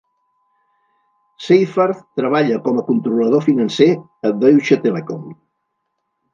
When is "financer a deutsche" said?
3.51-4.83